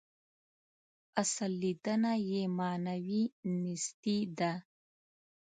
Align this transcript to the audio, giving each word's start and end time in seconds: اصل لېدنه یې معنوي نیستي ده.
اصل 1.21 1.51
لېدنه 1.61 2.13
یې 2.29 2.41
معنوي 2.57 3.23
نیستي 3.61 4.17
ده. 4.37 4.53